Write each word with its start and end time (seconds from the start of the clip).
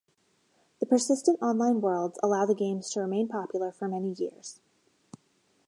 The 0.79 0.87
persistent 0.87 1.39
online 1.43 1.79
worlds 1.79 2.17
allow 2.23 2.47
the 2.47 2.55
games 2.55 2.89
to 2.89 3.01
remain 3.01 3.27
popular 3.27 3.71
for 3.71 3.87
many 3.87 4.13
years. 4.13 4.59